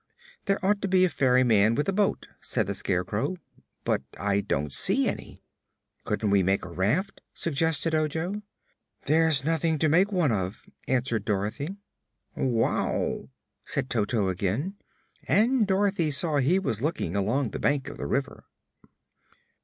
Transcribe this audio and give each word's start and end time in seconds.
"There 0.45 0.57
ought 0.65 0.81
to 0.81 0.87
be 0.87 1.05
a 1.05 1.09
ferryman 1.09 1.75
with 1.75 1.87
a 1.87 1.93
boat," 1.93 2.27
said 2.39 2.65
the 2.65 2.73
Scarecrow; 2.73 3.35
"but 3.83 4.01
I 4.19 4.41
don't 4.41 4.73
see 4.73 5.07
any." 5.07 5.43
"Couldn't 6.05 6.31
we 6.31 6.41
make 6.41 6.65
a 6.65 6.71
raft?" 6.71 7.21
suggested 7.35 7.93
Ojo. 7.93 8.41
"There's 9.05 9.45
nothing 9.45 9.77
to 9.77 9.87
make 9.87 10.11
one 10.11 10.31
of," 10.31 10.63
answered 10.87 11.23
Dorothy. 11.25 11.75
"Wow!" 12.35 13.29
said 13.63 13.91
Toto 13.91 14.29
again, 14.29 14.75
and 15.27 15.67
Dorothy 15.67 16.09
saw 16.09 16.37
he 16.37 16.57
was 16.57 16.81
looking 16.81 17.15
along 17.15 17.51
the 17.51 17.59
bank 17.59 17.87
of 17.87 17.97
the 17.97 18.07
river. 18.07 18.45